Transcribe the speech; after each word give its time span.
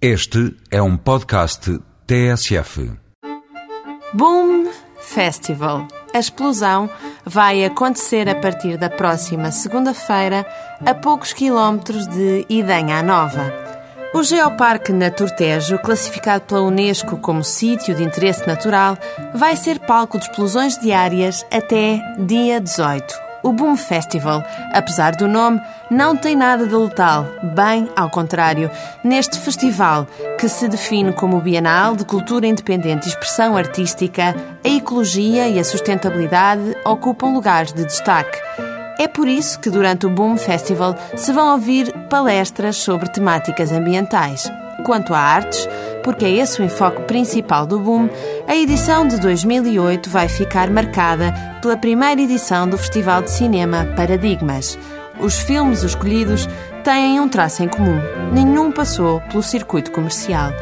Este 0.00 0.54
é 0.70 0.82
um 0.82 0.94
podcast 0.94 1.80
TSF. 2.06 2.92
Boom 4.12 4.70
Festival. 5.00 5.88
A 6.12 6.18
explosão 6.18 6.90
vai 7.24 7.64
acontecer 7.64 8.28
a 8.28 8.34
partir 8.34 8.76
da 8.76 8.90
próxima 8.90 9.50
segunda-feira, 9.50 10.46
a 10.84 10.94
poucos 10.94 11.32
quilómetros 11.32 12.06
de 12.08 12.44
Idanha 12.46 13.02
Nova. 13.02 13.50
O 14.12 14.22
Geoparque 14.22 14.92
Naturtejo, 14.92 15.78
classificado 15.78 16.44
pela 16.44 16.60
Unesco 16.60 17.16
como 17.16 17.42
sítio 17.42 17.94
de 17.94 18.02
interesse 18.04 18.46
natural, 18.46 18.98
vai 19.34 19.56
ser 19.56 19.78
palco 19.78 20.18
de 20.18 20.26
explosões 20.26 20.78
diárias 20.78 21.42
até 21.50 22.02
dia 22.18 22.60
18. 22.60 23.25
O 23.46 23.52
Boom 23.52 23.76
Festival, 23.76 24.42
apesar 24.72 25.14
do 25.14 25.28
nome, 25.28 25.62
não 25.88 26.16
tem 26.16 26.34
nada 26.34 26.66
de 26.66 26.74
letal, 26.74 27.24
bem 27.54 27.88
ao 27.94 28.10
contrário. 28.10 28.68
Neste 29.04 29.38
festival, 29.38 30.08
que 30.36 30.48
se 30.48 30.66
define 30.66 31.12
como 31.12 31.40
Bienal 31.40 31.94
de 31.94 32.04
Cultura 32.04 32.44
Independente 32.44 33.06
e 33.06 33.08
Expressão 33.08 33.56
Artística, 33.56 34.34
a 34.64 34.68
ecologia 34.68 35.48
e 35.48 35.60
a 35.60 35.64
sustentabilidade 35.64 36.76
ocupam 36.84 37.28
lugares 37.28 37.72
de 37.72 37.84
destaque. 37.84 38.36
É 38.98 39.06
por 39.06 39.28
isso 39.28 39.60
que 39.60 39.70
durante 39.70 40.06
o 40.06 40.10
Boom 40.10 40.36
Festival 40.36 40.96
se 41.14 41.32
vão 41.32 41.52
ouvir 41.52 41.92
palestras 42.10 42.74
sobre 42.78 43.08
temáticas 43.08 43.70
ambientais. 43.70 44.50
Quanto 44.84 45.14
a 45.14 45.20
artes, 45.20 45.68
porque 46.06 46.24
é 46.24 46.30
esse 46.30 46.62
o 46.62 46.64
enfoque 46.64 47.02
principal 47.02 47.66
do 47.66 47.80
Boom, 47.80 48.08
a 48.46 48.54
edição 48.54 49.08
de 49.08 49.20
2008 49.20 50.08
vai 50.08 50.28
ficar 50.28 50.70
marcada 50.70 51.34
pela 51.60 51.76
primeira 51.76 52.20
edição 52.20 52.68
do 52.68 52.78
Festival 52.78 53.22
de 53.22 53.32
Cinema 53.32 53.88
Paradigmas. 53.96 54.78
Os 55.18 55.40
filmes 55.40 55.82
escolhidos 55.82 56.48
têm 56.84 57.18
um 57.18 57.28
traço 57.28 57.64
em 57.64 57.68
comum: 57.68 57.98
nenhum 58.32 58.70
passou 58.70 59.20
pelo 59.22 59.42
circuito 59.42 59.90
comercial. 59.90 60.52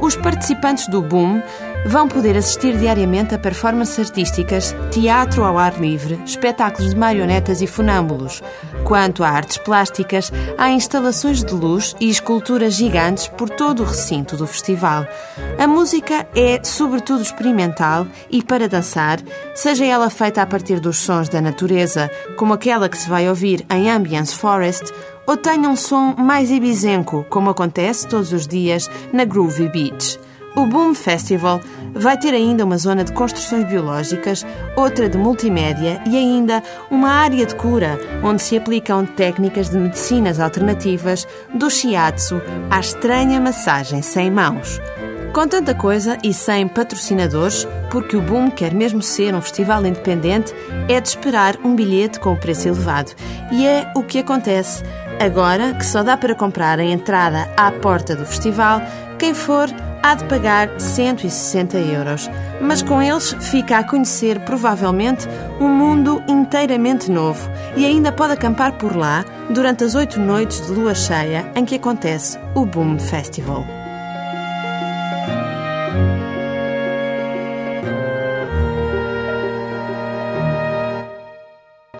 Os 0.00 0.14
participantes 0.14 0.86
do 0.86 1.02
Boom 1.02 1.42
vão 1.86 2.08
poder 2.08 2.36
assistir 2.36 2.76
diariamente 2.78 3.34
a 3.34 3.38
performances 3.38 4.08
artísticas, 4.08 4.74
teatro 4.90 5.44
ao 5.44 5.58
ar 5.58 5.78
livre, 5.80 6.18
espetáculos 6.24 6.90
de 6.90 6.96
marionetas 6.96 7.60
e 7.60 7.66
funâmbulos. 7.66 8.42
Quanto 8.84 9.22
a 9.22 9.28
artes 9.28 9.58
plásticas, 9.58 10.32
há 10.56 10.70
instalações 10.70 11.44
de 11.44 11.54
luz 11.54 11.94
e 12.00 12.08
esculturas 12.08 12.74
gigantes 12.74 13.28
por 13.28 13.50
todo 13.50 13.82
o 13.82 13.86
recinto 13.86 14.36
do 14.36 14.46
festival. 14.46 15.06
A 15.58 15.66
música 15.66 16.26
é 16.34 16.62
sobretudo 16.62 17.22
experimental 17.22 18.06
e 18.30 18.42
para 18.42 18.68
dançar, 18.68 19.20
seja 19.54 19.84
ela 19.84 20.10
feita 20.10 20.42
a 20.42 20.46
partir 20.46 20.80
dos 20.80 20.98
sons 20.98 21.28
da 21.28 21.40
natureza, 21.40 22.10
como 22.36 22.54
aquela 22.54 22.88
que 22.88 22.98
se 22.98 23.08
vai 23.08 23.28
ouvir 23.28 23.64
em 23.70 23.90
Ambience 23.90 24.34
Forest, 24.34 24.92
ou 25.26 25.36
tenha 25.36 25.68
um 25.68 25.76
som 25.76 26.14
mais 26.16 26.50
ibizenco, 26.50 27.24
como 27.30 27.50
acontece 27.50 28.06
todos 28.06 28.32
os 28.32 28.46
dias 28.46 28.90
na 29.12 29.24
Groovy 29.24 29.68
Beach. 29.68 30.18
O 30.56 30.66
Boom 30.66 30.94
Festival 30.94 31.60
vai 31.92 32.16
ter 32.16 32.32
ainda 32.32 32.64
uma 32.64 32.78
zona 32.78 33.02
de 33.02 33.12
construções 33.12 33.64
biológicas, 33.64 34.46
outra 34.76 35.08
de 35.08 35.18
multimédia 35.18 36.00
e 36.06 36.16
ainda 36.16 36.62
uma 36.90 37.10
área 37.10 37.44
de 37.44 37.56
cura, 37.56 37.98
onde 38.22 38.40
se 38.40 38.56
aplicam 38.56 39.04
técnicas 39.04 39.70
de 39.70 39.78
medicinas 39.78 40.38
alternativas, 40.38 41.26
do 41.52 41.68
shiatsu 41.68 42.40
à 42.70 42.78
estranha 42.78 43.40
massagem 43.40 44.00
sem 44.00 44.30
mãos. 44.30 44.80
Com 45.32 45.48
tanta 45.48 45.74
coisa 45.74 46.16
e 46.22 46.32
sem 46.32 46.68
patrocinadores, 46.68 47.66
porque 47.90 48.16
o 48.16 48.22
Boom 48.22 48.48
quer 48.48 48.72
mesmo 48.72 49.02
ser 49.02 49.34
um 49.34 49.40
festival 49.40 49.84
independente, 49.84 50.54
é 50.88 51.00
de 51.00 51.08
esperar 51.08 51.56
um 51.64 51.74
bilhete 51.74 52.20
com 52.20 52.36
preço 52.36 52.68
elevado. 52.68 53.10
E 53.50 53.66
é 53.66 53.90
o 53.96 54.04
que 54.04 54.20
acontece. 54.20 54.84
Agora 55.18 55.74
que 55.74 55.84
só 55.84 56.04
dá 56.04 56.16
para 56.16 56.36
comprar 56.36 56.78
a 56.78 56.84
entrada 56.84 57.48
à 57.56 57.72
porta 57.72 58.14
do 58.14 58.24
festival, 58.24 58.80
quem 59.18 59.34
for 59.34 59.68
há 60.04 60.14
de 60.14 60.24
pagar 60.26 60.68
160 60.78 61.78
euros. 61.78 62.30
Mas 62.60 62.82
com 62.82 63.00
eles 63.00 63.34
fica 63.40 63.78
a 63.78 63.84
conhecer 63.84 64.38
provavelmente 64.40 65.26
um 65.58 65.68
mundo 65.68 66.22
inteiramente 66.28 67.10
novo 67.10 67.50
e 67.74 67.86
ainda 67.86 68.12
pode 68.12 68.34
acampar 68.34 68.74
por 68.74 68.94
lá 68.94 69.24
durante 69.48 69.82
as 69.82 69.94
oito 69.94 70.20
noites 70.20 70.60
de 70.66 70.72
lua 70.72 70.94
cheia 70.94 71.50
em 71.56 71.64
que 71.64 71.76
acontece 71.76 72.38
o 72.54 72.66
Boom 72.66 72.98
Festival. 72.98 73.64